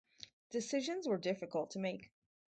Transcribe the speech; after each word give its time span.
Decisions 0.49 1.07
were 1.07 1.19
difficult 1.19 1.69
to 1.69 1.77
make. 1.79 2.09